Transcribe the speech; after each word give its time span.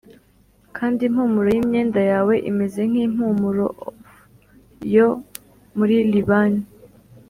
Kandi 0.77 0.99
impumuro 1.07 1.47
y 1.55 1.57
imyenda 1.63 2.01
yawe 2.11 2.33
imeze 2.49 2.79
nk 2.89 2.95
impumurof 3.05 3.79
yo 4.95 5.07
muri 5.77 5.95
libani 6.13 6.61